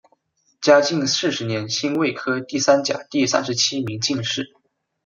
[0.59, 4.55] 嘉靖四十年辛未科第三甲第三十七名进士。